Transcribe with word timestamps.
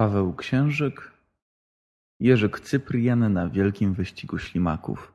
Paweł 0.00 0.28
Księżyk, 0.34 1.12
Jerzyk 2.20 2.60
Cyprian 2.60 3.32
na 3.32 3.48
wielkim 3.48 3.94
wyścigu 3.94 4.38
ślimaków. 4.38 5.12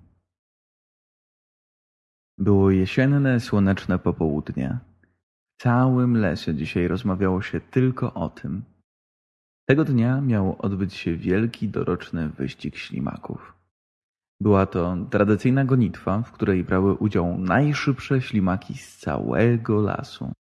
Było 2.38 2.72
jesienne, 2.72 3.40
słoneczne 3.40 4.00
popołudnie. 4.00 4.78
W 5.58 5.64
całym 5.64 6.18
lesie 6.18 6.56
dzisiaj 6.56 6.88
rozmawiało 6.88 7.42
się 7.42 7.60
tylko 7.60 8.14
o 8.14 8.30
tym. 8.30 8.64
Tego 9.70 9.86
dnia 9.86 10.22
miał 10.22 10.56
odbyć 10.60 10.94
się 10.94 11.16
wielki 11.16 11.70
doroczny 11.70 12.30
wyścig 12.30 12.78
ślimaków. 12.78 13.61
Była 14.42 14.66
to 14.66 14.98
tradycyjna 15.10 15.66
gonitwa, 15.66 16.22
w 16.22 16.32
której 16.32 16.64
brały 16.64 16.94
udział 16.94 17.38
najszybsze 17.38 18.22
ślimaki 18.22 18.78
z 18.78 18.98
całego 18.98 19.82
lasu. 19.82 20.32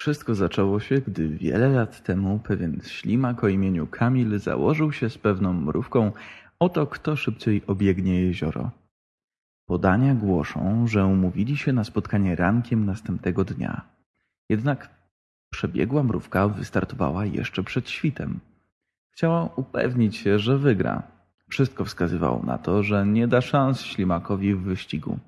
Wszystko 0.00 0.34
zaczęło 0.34 0.80
się, 0.80 1.00
gdy 1.00 1.28
wiele 1.28 1.68
lat 1.68 2.02
temu 2.02 2.38
pewien 2.38 2.80
ślimak 2.84 3.44
o 3.44 3.48
imieniu 3.48 3.86
Kamil 3.86 4.38
założył 4.38 4.92
się 4.92 5.10
z 5.10 5.18
pewną 5.18 5.52
mrówką 5.52 6.12
o 6.58 6.68
to, 6.68 6.86
kto 6.86 7.16
szybciej 7.16 7.62
obiegnie 7.66 8.20
jezioro. 8.20 8.70
Podania 9.66 10.14
głoszą, 10.14 10.86
że 10.86 11.06
umówili 11.06 11.56
się 11.56 11.72
na 11.72 11.84
spotkanie 11.84 12.36
rankiem 12.36 12.86
następnego 12.86 13.44
dnia. 13.44 13.82
Jednak 14.48 14.90
przebiegła 15.50 16.02
mrówka 16.02 16.48
wystartowała 16.48 17.26
jeszcze 17.26 17.62
przed 17.62 17.90
świtem. 17.90 18.40
Chciała 19.10 19.44
upewnić 19.56 20.16
się, 20.16 20.38
że 20.38 20.58
wygra. 20.58 21.13
Wszystko 21.54 21.84
wskazywało 21.84 22.42
na 22.42 22.58
to, 22.58 22.82
że 22.82 23.06
nie 23.06 23.28
da 23.28 23.40
szans 23.40 23.80
ślimakowi 23.80 24.54
w 24.54 24.62
wyścigu. 24.62 25.18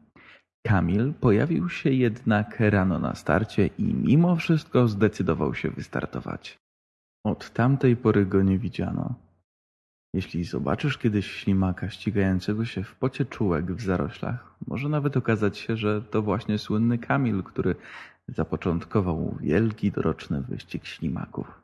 Kamil 0.67 1.13
pojawił 1.21 1.69
się 1.69 1.91
jednak 1.91 2.61
rano 2.61 2.99
na 2.99 3.15
starcie 3.15 3.67
i 3.67 3.83
mimo 3.95 4.37
wszystko 4.37 4.89
zdecydował 4.89 5.55
się 5.55 5.71
wystartować. 5.71 6.59
Od 7.25 7.51
tamtej 7.51 7.97
pory 7.97 8.27
go 8.27 8.43
nie 8.43 8.59
widziano. 8.59 9.15
Jeśli 10.15 10.45
zobaczysz 10.45 10.99
kiedyś 10.99 11.31
ślimaka 11.31 11.91
ścigającego 11.91 12.65
się 12.65 12.83
w 12.85 12.95
pocie 12.95 13.25
czułek 13.25 13.73
w 13.73 13.83
zaroślach, 13.83 14.55
może 14.67 14.89
nawet 14.89 15.17
okazać 15.17 15.59
się, 15.59 15.77
że 15.77 16.03
to 16.03 16.23
właśnie 16.23 16.59
słynny 16.59 16.99
Kamil, 16.99 17.43
który 17.43 17.75
zapoczątkował 18.29 19.37
wielki 19.41 19.93
doroczny 19.93 20.41
wyścig 20.41 20.87
ślimaków. 20.87 21.63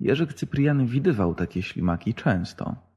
Jerzyk 0.00 0.34
Cyprian 0.34 0.86
widywał 0.86 1.34
takie 1.34 1.62
ślimaki 1.62 2.14
często, 2.14 2.87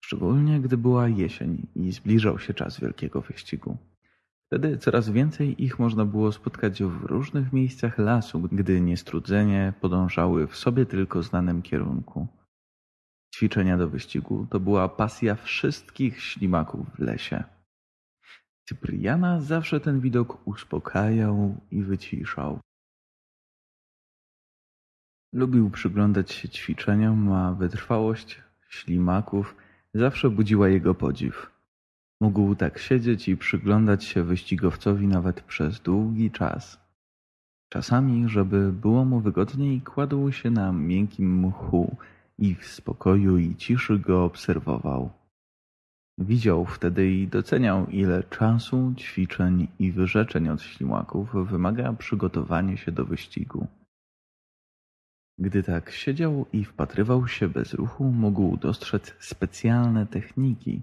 szczególnie 0.00 0.60
gdy 0.60 0.76
była 0.76 1.08
jesień 1.08 1.66
i 1.74 1.92
zbliżał 1.92 2.38
się 2.38 2.54
czas 2.54 2.80
wielkiego 2.80 3.20
wyścigu. 3.20 3.76
Wtedy 4.46 4.78
coraz 4.78 5.10
więcej 5.10 5.64
ich 5.64 5.78
można 5.78 6.04
było 6.04 6.32
spotkać 6.32 6.82
w 6.82 7.04
różnych 7.04 7.52
miejscach 7.52 7.98
lasu, 7.98 8.40
gdy 8.40 8.80
niestrudzenie 8.80 9.72
podążały 9.80 10.46
w 10.46 10.56
sobie 10.56 10.86
tylko 10.86 11.22
znanym 11.22 11.62
kierunku. 11.62 12.28
Ćwiczenia 13.34 13.78
do 13.78 13.88
wyścigu 13.88 14.46
to 14.50 14.60
była 14.60 14.88
pasja 14.88 15.34
wszystkich 15.34 16.22
ślimaków 16.22 16.86
w 16.94 16.98
lesie. 16.98 17.44
Cypriana 18.68 19.40
zawsze 19.40 19.80
ten 19.80 20.00
widok 20.00 20.48
uspokajał 20.48 21.60
i 21.70 21.82
wyciszał. 21.82 22.60
Lubił 25.32 25.70
przyglądać 25.70 26.32
się 26.32 26.48
ćwiczeniom, 26.48 27.32
a 27.32 27.52
wytrwałość 27.54 28.42
ślimaków 28.68 29.56
zawsze 29.94 30.30
budziła 30.30 30.68
jego 30.68 30.94
podziw. 30.94 31.50
Mógł 32.20 32.54
tak 32.54 32.78
siedzieć 32.78 33.28
i 33.28 33.36
przyglądać 33.36 34.04
się 34.04 34.22
wyścigowcowi 34.22 35.06
nawet 35.06 35.40
przez 35.40 35.80
długi 35.80 36.30
czas. 36.30 36.80
Czasami, 37.72 38.28
żeby 38.28 38.72
było 38.72 39.04
mu 39.04 39.20
wygodniej, 39.20 39.80
kładł 39.80 40.32
się 40.32 40.50
na 40.50 40.72
miękkim 40.72 41.46
mchu 41.46 41.96
i 42.38 42.54
w 42.54 42.66
spokoju 42.66 43.38
i 43.38 43.56
ciszy 43.56 43.98
go 43.98 44.24
obserwował. 44.24 45.10
Widział 46.18 46.64
wtedy 46.64 47.10
i 47.10 47.28
doceniał, 47.28 47.86
ile 47.86 48.22
czasu, 48.22 48.94
ćwiczeń 48.96 49.68
i 49.78 49.92
wyrzeczeń 49.92 50.48
od 50.48 50.62
ślimaków 50.62 51.50
wymaga 51.50 51.92
przygotowanie 51.92 52.76
się 52.76 52.92
do 52.92 53.04
wyścigu. 53.04 53.66
Gdy 55.38 55.62
tak 55.62 55.90
siedział 55.90 56.46
i 56.52 56.64
wpatrywał 56.64 57.28
się 57.28 57.48
bez 57.48 57.74
ruchu, 57.74 58.04
mógł 58.04 58.56
dostrzec 58.56 59.14
specjalne 59.18 60.06
techniki, 60.06 60.82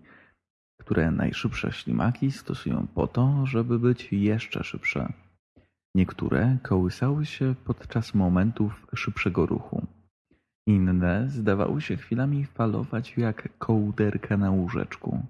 które 0.80 1.12
najszybsze 1.12 1.72
ślimaki 1.72 2.32
stosują 2.32 2.88
po 2.96 3.08
to, 3.08 3.46
żeby 3.46 3.80
być 3.80 4.14
jeszcze 4.14 4.64
szybsze. 4.64 5.14
Niektóre 5.96 6.58
kołysały 6.64 7.26
się 7.26 7.56
podczas 7.66 8.14
momentów 8.14 8.88
szybszego 8.96 9.46
ruchu. 9.46 9.88
Inne 10.68 11.30
zdawały 11.30 11.82
się 11.82 11.98
chwilami 11.98 12.46
falować 12.46 13.18
jak 13.18 13.58
kołderka 13.58 14.38
na 14.38 14.52
łóżeczku. 14.52 15.26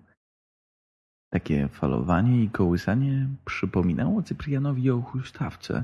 Takie 1.34 1.68
falowanie 1.68 2.44
i 2.44 2.50
kołysanie 2.50 3.28
przypominało 3.46 4.24
Cyprianowi 4.24 4.92
o 4.92 5.02
huśtawce, 5.02 5.84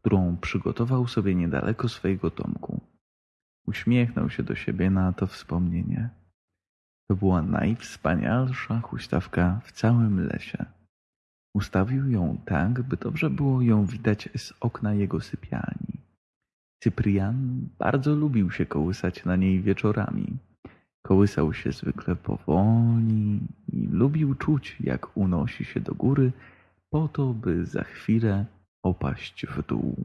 którą 0.00 0.36
przygotował 0.36 1.08
sobie 1.08 1.34
niedaleko 1.34 1.88
swojego 1.88 2.30
domku. 2.30 2.80
Uśmiechnął 3.66 4.30
się 4.30 4.42
do 4.42 4.54
siebie 4.54 4.90
na 4.90 5.12
to 5.12 5.26
wspomnienie. 5.26 6.08
To 7.10 7.16
była 7.16 7.42
najwspanialsza 7.42 8.80
huśtawka 8.80 9.60
w 9.64 9.72
całym 9.72 10.26
lesie. 10.26 10.64
Ustawił 11.54 12.10
ją 12.10 12.38
tak, 12.44 12.82
by 12.82 12.96
dobrze 12.96 13.30
było 13.30 13.62
ją 13.62 13.86
widać 13.86 14.28
z 14.36 14.52
okna 14.60 14.94
jego 14.94 15.20
sypialni. 15.20 16.00
Cyprian 16.82 17.68
bardzo 17.78 18.14
lubił 18.14 18.50
się 18.50 18.66
kołysać 18.66 19.24
na 19.24 19.36
niej 19.36 19.62
wieczorami. 19.62 20.36
Kołysał 21.06 21.52
się 21.52 21.72
zwykle 21.72 22.16
powoli 22.16 23.40
i 23.72 23.86
lubił 23.86 24.34
czuć, 24.34 24.76
jak 24.80 25.16
unosi 25.16 25.64
się 25.64 25.80
do 25.80 25.94
góry, 25.94 26.32
po 26.90 27.08
to, 27.08 27.34
by 27.34 27.66
za 27.66 27.84
chwilę 27.84 28.46
opaść 28.82 29.46
w 29.46 29.66
dół. 29.66 30.04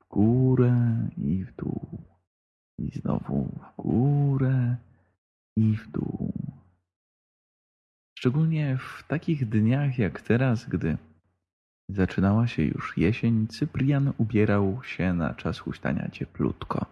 W 0.00 0.08
górę 0.08 1.08
i 1.16 1.44
w 1.44 1.56
dół. 1.56 1.98
I 2.78 2.90
znowu 2.90 3.44
w 3.44 3.82
górę 3.82 4.76
i 5.56 5.76
w 5.76 5.90
dół. 5.90 6.32
Szczególnie 8.18 8.78
w 8.78 9.02
takich 9.08 9.48
dniach 9.48 9.98
jak 9.98 10.20
teraz, 10.20 10.68
gdy 10.68 10.98
zaczynała 11.88 12.46
się 12.46 12.62
już 12.62 12.96
jesień, 12.96 13.46
Cyprian 13.46 14.12
ubierał 14.18 14.82
się 14.82 15.14
na 15.14 15.34
czas 15.34 15.58
huśtania 15.58 16.08
cieplutko. 16.12 16.86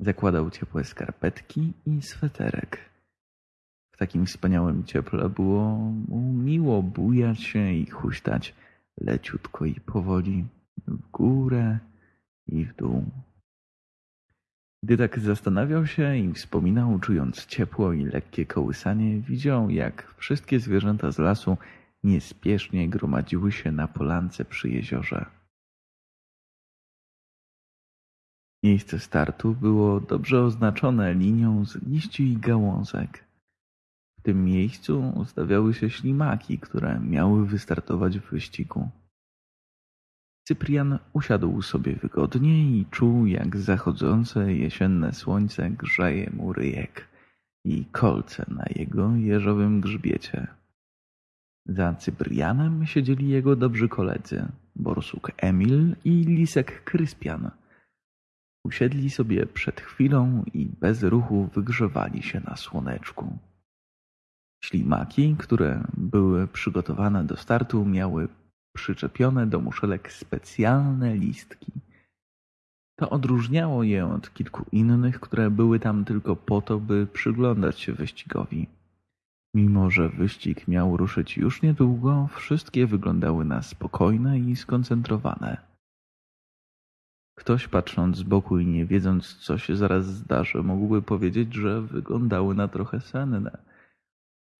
Zakładał 0.00 0.50
ciepłe 0.50 0.84
skarpetki 0.84 1.72
i 1.86 2.02
sweterek. 2.02 2.90
W 3.94 3.96
takim 3.96 4.26
wspaniałym 4.26 4.84
cieple 4.84 5.28
było 5.28 5.76
mu 6.08 6.32
miło 6.32 6.82
bujać 6.82 7.42
się 7.42 7.72
i 7.72 7.86
huśtać 7.86 8.54
leciutko 9.00 9.64
i 9.64 9.74
powoli 9.74 10.44
w 10.86 11.10
górę 11.10 11.78
i 12.46 12.64
w 12.64 12.76
dół. 12.76 13.04
Gdy 14.84 14.96
tak 14.96 15.18
zastanawiał 15.18 15.86
się 15.86 16.16
i 16.16 16.32
wspominał, 16.32 16.98
czując 16.98 17.46
ciepło 17.46 17.92
i 17.92 18.04
lekkie 18.04 18.46
kołysanie, 18.46 19.20
widział, 19.20 19.70
jak 19.70 20.14
wszystkie 20.16 20.60
zwierzęta 20.60 21.12
z 21.12 21.18
lasu 21.18 21.56
niespiesznie 22.04 22.88
gromadziły 22.88 23.52
się 23.52 23.72
na 23.72 23.88
polance 23.88 24.44
przy 24.44 24.68
jeziorze. 24.68 25.26
Miejsce 28.62 28.98
startu 28.98 29.54
było 29.54 30.00
dobrze 30.00 30.42
oznaczone 30.42 31.14
linią 31.14 31.64
z 31.64 31.82
liści 31.82 32.32
i 32.32 32.36
gałązek. 32.36 33.24
W 34.22 34.24
tym 34.24 34.44
miejscu 34.44 35.12
ustawiały 35.16 35.74
się 35.74 35.90
ślimaki, 35.90 36.58
które 36.58 37.00
miały 37.00 37.46
wystartować 37.46 38.18
w 38.18 38.30
wyścigu. 38.30 38.88
Cyprian 40.48 40.98
usiadł 41.12 41.62
sobie 41.62 41.96
wygodnie 41.96 42.78
i 42.78 42.86
czuł, 42.90 43.26
jak 43.26 43.56
zachodzące 43.56 44.54
jesienne 44.54 45.12
słońce 45.12 45.70
grzeje 45.70 46.30
mu 46.30 46.52
ryjek 46.52 47.08
i 47.64 47.84
kolce 47.84 48.46
na 48.48 48.64
jego 48.76 49.16
jeżowym 49.16 49.80
grzbiecie. 49.80 50.46
Za 51.66 51.94
Cyprianem 51.94 52.86
siedzieli 52.86 53.28
jego 53.28 53.56
dobrzy 53.56 53.88
koledzy, 53.88 54.48
borsuk 54.76 55.32
Emil 55.36 55.96
i 56.04 56.10
lisek 56.10 56.84
Kryspian. 56.84 57.50
Usiedli 58.64 59.10
sobie 59.10 59.46
przed 59.46 59.80
chwilą 59.80 60.44
i 60.54 60.68
bez 60.80 61.02
ruchu 61.02 61.48
wygrzewali 61.54 62.22
się 62.22 62.40
na 62.40 62.56
słoneczku. 62.56 63.38
Ślimaki, 64.64 65.36
które 65.38 65.84
były 65.96 66.48
przygotowane 66.48 67.24
do 67.24 67.36
startu, 67.36 67.84
miały 67.84 68.28
przyczepione 68.76 69.46
do 69.46 69.60
muszelek 69.60 70.12
specjalne 70.12 71.14
listki. 71.14 71.72
To 72.98 73.10
odróżniało 73.10 73.82
je 73.82 74.06
od 74.06 74.34
kilku 74.34 74.64
innych, 74.72 75.20
które 75.20 75.50
były 75.50 75.80
tam 75.80 76.04
tylko 76.04 76.36
po 76.36 76.60
to, 76.60 76.80
by 76.80 77.06
przyglądać 77.06 77.80
się 77.80 77.92
wyścigowi. 77.92 78.66
Mimo, 79.54 79.90
że 79.90 80.08
wyścig 80.08 80.68
miał 80.68 80.96
ruszyć 80.96 81.36
już 81.36 81.62
niedługo, 81.62 82.28
wszystkie 82.34 82.86
wyglądały 82.86 83.44
na 83.44 83.62
spokojne 83.62 84.38
i 84.38 84.56
skoncentrowane. 84.56 85.56
Ktoś 87.38 87.68
patrząc 87.68 88.16
z 88.16 88.22
boku 88.22 88.58
i 88.58 88.66
nie 88.66 88.86
wiedząc, 88.86 89.36
co 89.36 89.58
się 89.58 89.76
zaraz 89.76 90.06
zdarzy, 90.06 90.62
mógłby 90.62 91.02
powiedzieć, 91.02 91.54
że 91.54 91.82
wyglądały 91.82 92.54
na 92.54 92.68
trochę 92.68 93.00
senne. 93.00 93.58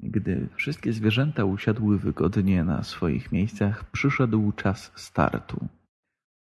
Gdy 0.02 0.48
wszystkie 0.56 0.92
zwierzęta 0.92 1.44
usiadły 1.44 1.98
wygodnie 1.98 2.64
na 2.64 2.82
swoich 2.82 3.32
miejscach, 3.32 3.90
przyszedł 3.90 4.52
czas 4.52 4.92
startu. 4.96 5.68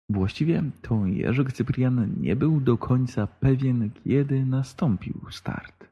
Właściwie 0.10 0.64
to 0.82 1.06
Jerzyk 1.06 1.54
Cyprian 1.54 2.14
nie 2.22 2.36
był 2.36 2.62
do 2.62 2.78
końca 2.78 3.28
pewien, 3.28 3.90
kiedy 4.04 4.46
nastąpił 4.46 5.22
start. 5.32 5.88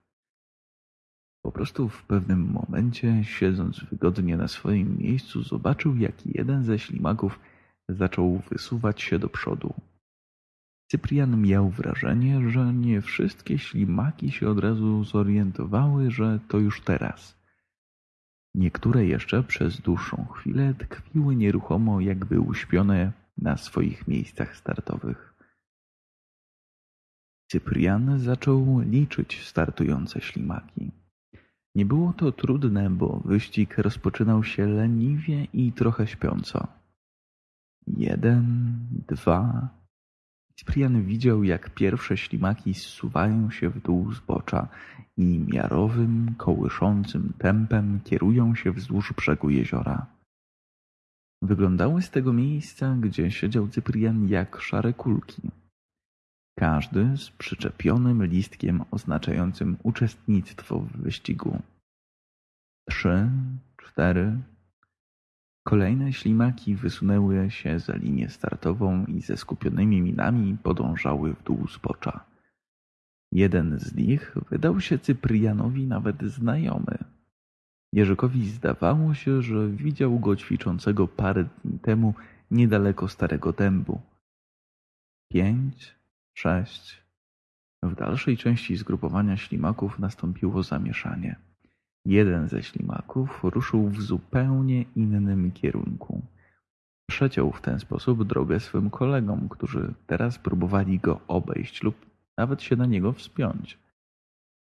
Po 1.45 1.51
prostu 1.51 1.89
w 1.89 2.03
pewnym 2.03 2.51
momencie, 2.51 3.23
siedząc 3.23 3.79
wygodnie 3.79 4.37
na 4.37 4.47
swoim 4.47 4.97
miejscu, 4.97 5.43
zobaczył, 5.43 5.95
jak 5.95 6.25
jeden 6.25 6.63
ze 6.63 6.79
ślimaków 6.79 7.39
zaczął 7.89 8.41
wysuwać 8.49 9.01
się 9.01 9.19
do 9.19 9.29
przodu. 9.29 9.73
Cyprian 10.91 11.41
miał 11.41 11.69
wrażenie, 11.69 12.49
że 12.49 12.73
nie 12.73 13.01
wszystkie 13.01 13.57
ślimaki 13.57 14.31
się 14.31 14.49
od 14.49 14.59
razu 14.59 15.03
zorientowały, 15.03 16.11
że 16.11 16.39
to 16.47 16.57
już 16.57 16.81
teraz. 16.81 17.40
Niektóre 18.55 19.05
jeszcze 19.05 19.43
przez 19.43 19.81
dłuższą 19.81 20.25
chwilę 20.25 20.73
tkwiły 20.73 21.35
nieruchomo, 21.35 22.01
jakby 22.01 22.39
uśpione 22.39 23.11
na 23.37 23.57
swoich 23.57 24.07
miejscach 24.07 24.57
startowych. 24.57 25.33
Cyprian 27.51 28.19
zaczął 28.19 28.79
liczyć 28.79 29.47
startujące 29.47 30.21
ślimaki. 30.21 30.91
Nie 31.75 31.85
było 31.85 32.13
to 32.13 32.31
trudne, 32.31 32.89
bo 32.89 33.21
wyścig 33.25 33.77
rozpoczynał 33.77 34.43
się 34.43 34.65
leniwie 34.65 35.43
i 35.53 35.71
trochę 35.71 36.07
śpiąco. 36.07 36.67
Jeden, 37.87 38.45
dwa. 39.07 39.69
Cyprian 40.55 41.03
widział, 41.03 41.43
jak 41.43 41.73
pierwsze 41.73 42.17
ślimaki 42.17 42.73
zsuwają 42.73 43.51
się 43.51 43.69
w 43.69 43.81
dół 43.81 44.13
zbocza 44.13 44.67
i 45.17 45.39
miarowym, 45.39 46.35
kołyszącym 46.37 47.33
tempem 47.37 47.99
kierują 48.03 48.55
się 48.55 48.71
wzdłuż 48.71 49.13
brzegu 49.13 49.49
jeziora. 49.49 50.05
Wyglądały 51.41 52.01
z 52.01 52.09
tego 52.09 52.33
miejsca, 52.33 52.95
gdzie 52.99 53.31
siedział 53.31 53.67
Cyprian, 53.67 54.27
jak 54.27 54.61
szare 54.61 54.93
kulki. 54.93 55.41
Każdy 56.59 57.17
z 57.17 57.29
przyczepionym 57.29 58.25
listkiem 58.25 58.83
oznaczającym 58.91 59.77
uczestnictwo 59.83 60.79
w 60.79 60.97
wyścigu. 60.97 61.61
Trzy, 62.89 63.29
cztery. 63.77 64.37
Kolejne 65.63 66.13
ślimaki 66.13 66.75
wysunęły 66.75 67.51
się 67.51 67.79
za 67.79 67.95
linię 67.95 68.29
startową 68.29 69.05
i 69.05 69.21
ze 69.21 69.37
skupionymi 69.37 70.01
minami 70.01 70.57
podążały 70.63 71.33
w 71.33 71.43
dół 71.43 71.67
zbocza. 71.67 72.25
Jeden 73.31 73.79
z 73.79 73.95
nich 73.95 74.35
wydał 74.49 74.81
się 74.81 74.99
Cyprianowi 74.99 75.87
nawet 75.87 76.23
znajomy. 76.23 76.97
Jerzykowi 77.93 78.49
zdawało 78.49 79.13
się, 79.13 79.41
że 79.41 79.69
widział 79.69 80.19
go 80.19 80.35
ćwiczącego 80.35 81.07
parę 81.07 81.49
dni 81.65 81.79
temu 81.79 82.13
niedaleko 82.51 83.07
Starego 83.07 83.53
Dębu. 83.53 84.01
Pięć, 85.31 85.95
sześć. 86.33 87.03
W 87.83 87.95
dalszej 87.95 88.37
części 88.37 88.77
zgrupowania 88.77 89.37
ślimaków 89.37 89.99
nastąpiło 89.99 90.63
zamieszanie. 90.63 91.50
Jeden 92.05 92.47
ze 92.47 92.63
ślimaków 92.63 93.39
ruszył 93.43 93.89
w 93.89 94.01
zupełnie 94.01 94.85
innym 94.95 95.51
kierunku. 95.51 96.21
Przeciął 97.09 97.51
w 97.51 97.61
ten 97.61 97.79
sposób 97.79 98.23
drogę 98.23 98.59
swym 98.59 98.89
kolegom, 98.89 99.49
którzy 99.49 99.93
teraz 100.07 100.37
próbowali 100.37 100.99
go 100.99 101.19
obejść 101.27 101.83
lub 101.83 101.95
nawet 102.37 102.61
się 102.61 102.75
na 102.75 102.85
niego 102.85 103.13
wspiąć. 103.13 103.77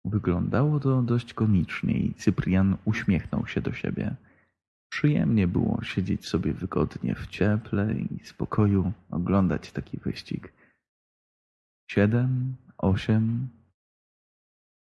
Wyglądało 0.06 0.80
to 0.80 1.02
dość 1.02 1.34
komicznie 1.34 1.94
i 1.94 2.14
Cyprian 2.14 2.78
uśmiechnął 2.86 3.48
się 3.48 3.62
do 3.62 3.74
siebie. 3.74 4.16
Przyjemnie 4.92 5.48
było 5.48 5.84
siedzieć 5.84 6.28
sobie 6.28 6.54
wygodnie 6.54 7.16
w 7.16 7.28
cieple 7.28 7.96
i 7.96 8.26
spokoju, 8.26 8.92
oglądać 9.12 9.72
taki 9.72 9.98
wyścig. 9.98 10.54
Siedem, 11.92 12.56
osiem. 12.78 13.48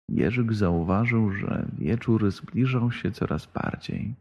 Jerzyk 0.10 0.54
zauważył, 0.54 1.32
że 1.32 1.66
wieczór 1.78 2.32
zbliżał 2.32 2.92
się 2.92 3.12
coraz 3.12 3.46
bardziej. 3.46 4.16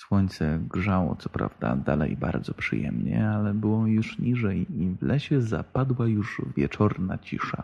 Słońce 0.00 0.60
grzało 0.70 1.16
co 1.16 1.28
prawda 1.28 1.76
dalej 1.76 2.16
bardzo 2.16 2.54
przyjemnie, 2.54 3.28
ale 3.30 3.54
było 3.54 3.86
już 3.86 4.18
niżej 4.18 4.82
i 4.82 4.90
w 4.90 5.02
lesie 5.02 5.42
zapadła 5.42 6.06
już 6.06 6.42
wieczorna 6.56 7.18
cisza. 7.18 7.62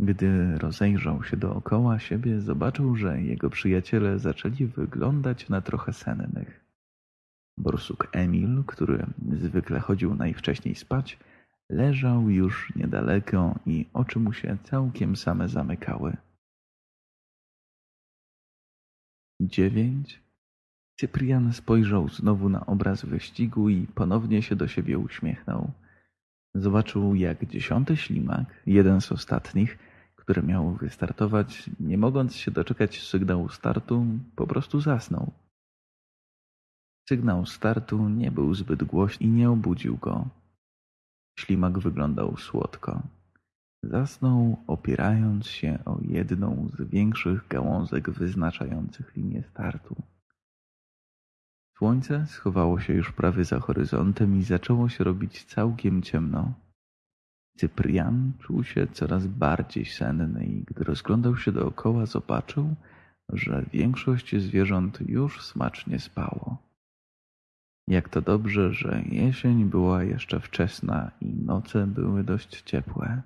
Gdy 0.00 0.58
rozejrzał 0.58 1.24
się 1.24 1.36
dookoła 1.36 1.98
siebie, 1.98 2.40
zobaczył, 2.40 2.96
że 2.96 3.22
jego 3.22 3.50
przyjaciele 3.50 4.18
zaczęli 4.18 4.66
wyglądać 4.66 5.48
na 5.48 5.60
trochę 5.60 5.92
sennych. 5.92 6.64
Borsuk 7.58 8.08
Emil, 8.12 8.64
który 8.66 9.06
zwykle 9.32 9.80
chodził 9.80 10.14
najwcześniej 10.14 10.74
spać, 10.74 11.18
leżał 11.72 12.30
już 12.30 12.76
niedaleko 12.76 13.58
i 13.66 13.86
oczy 13.92 14.18
mu 14.18 14.32
się 14.32 14.56
całkiem 14.64 15.16
same 15.16 15.48
zamykały. 15.48 16.16
Dziewięć. 19.40 20.22
Cyprian 21.00 21.52
spojrzał 21.52 22.08
znowu 22.08 22.48
na 22.48 22.66
obraz 22.66 23.04
wyścigu 23.04 23.68
i 23.68 23.86
ponownie 23.86 24.42
się 24.42 24.56
do 24.56 24.68
siebie 24.68 24.98
uśmiechnął. 24.98 25.70
Zobaczył, 26.54 27.14
jak 27.14 27.46
dziesiąty 27.46 27.96
ślimak, 27.96 28.62
jeden 28.66 29.00
z 29.00 29.12
ostatnich, 29.12 29.78
który 30.16 30.42
miał 30.42 30.74
wystartować, 30.74 31.70
nie 31.80 31.98
mogąc 31.98 32.36
się 32.36 32.50
doczekać 32.50 33.02
sygnału 33.02 33.48
startu, 33.48 34.06
po 34.36 34.46
prostu 34.46 34.80
zasnął. 34.80 35.32
Sygnał 37.08 37.46
startu 37.46 38.08
nie 38.08 38.30
był 38.30 38.54
zbyt 38.54 38.84
głośny 38.84 39.26
i 39.26 39.30
nie 39.30 39.50
obudził 39.50 39.96
go. 39.96 40.41
Ślimak 41.38 41.78
wyglądał 41.78 42.36
słodko. 42.36 43.02
Zasnął, 43.82 44.56
opierając 44.66 45.46
się 45.46 45.78
o 45.84 45.98
jedną 46.02 46.68
z 46.78 46.82
większych 46.90 47.48
gałązek 47.48 48.10
wyznaczających 48.10 49.16
linię 49.16 49.42
startu. 49.42 49.96
Słońce 51.78 52.26
schowało 52.26 52.80
się 52.80 52.92
już 52.92 53.12
prawie 53.12 53.44
za 53.44 53.60
horyzontem 53.60 54.38
i 54.38 54.42
zaczęło 54.42 54.88
się 54.88 55.04
robić 55.04 55.44
całkiem 55.44 56.02
ciemno. 56.02 56.54
Cyprian 57.56 58.32
czuł 58.38 58.64
się 58.64 58.86
coraz 58.86 59.26
bardziej 59.26 59.84
senny 59.84 60.46
i 60.46 60.64
gdy 60.64 60.84
rozglądał 60.84 61.36
się 61.36 61.52
dookoła, 61.52 62.06
zobaczył, 62.06 62.74
że 63.32 63.64
większość 63.72 64.36
zwierząt 64.36 64.98
już 65.08 65.42
smacznie 65.42 65.98
spało. 65.98 66.61
Jak 67.88 68.08
to 68.08 68.20
dobrze, 68.20 68.74
że 68.74 69.02
jesień 69.10 69.64
była 69.64 70.04
jeszcze 70.04 70.40
wczesna 70.40 71.10
i 71.20 71.26
noce 71.26 71.86
były 71.86 72.24
dość 72.24 72.62
ciepłe. 72.62 73.22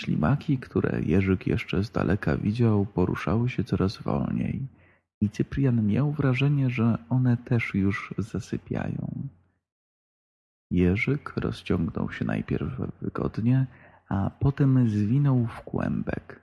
Ślimaki, 0.00 0.58
które 0.58 1.02
Jerzyk 1.02 1.46
jeszcze 1.46 1.84
z 1.84 1.90
daleka 1.90 2.36
widział, 2.36 2.86
poruszały 2.86 3.50
się 3.50 3.64
coraz 3.64 4.02
wolniej 4.02 4.66
i 5.20 5.30
Cyprian 5.30 5.86
miał 5.86 6.12
wrażenie, 6.12 6.70
że 6.70 6.98
one 7.08 7.36
też 7.36 7.74
już 7.74 8.14
zasypiają. 8.18 9.28
Jerzyk 10.70 11.32
rozciągnął 11.36 12.12
się 12.12 12.24
najpierw 12.24 12.72
wygodnie, 13.00 13.66
a 14.08 14.30
potem 14.30 14.90
zwinął 14.90 15.46
w 15.46 15.60
kłębek. 15.60 16.42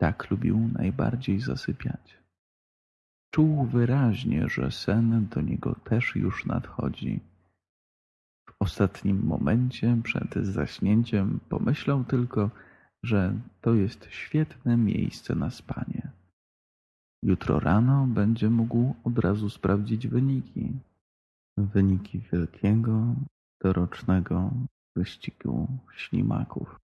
Tak 0.00 0.30
lubił 0.30 0.68
najbardziej 0.72 1.40
zasypiać. 1.40 2.18
Czuł 3.30 3.64
wyraźnie, 3.64 4.48
że 4.48 4.70
sen 4.70 5.26
do 5.28 5.40
niego 5.40 5.74
też 5.74 6.16
już 6.16 6.46
nadchodzi. 6.46 7.20
W 8.50 8.54
ostatnim 8.60 9.26
momencie 9.26 9.96
przed 10.02 10.34
zaśnięciem 10.34 11.40
pomyślał 11.48 12.04
tylko, 12.04 12.50
że 13.02 13.34
to 13.60 13.74
jest 13.74 14.06
świetne 14.10 14.76
miejsce 14.76 15.34
na 15.34 15.50
spanie. 15.50 16.10
Jutro 17.22 17.60
rano 17.60 18.06
będzie 18.06 18.50
mógł 18.50 18.94
od 19.04 19.18
razu 19.18 19.50
sprawdzić 19.50 20.08
wyniki. 20.08 20.72
Wyniki 21.58 22.18
wielkiego, 22.32 23.14
dorocznego 23.62 24.50
wyścigu 24.96 25.68
ślimaków. 25.96 26.80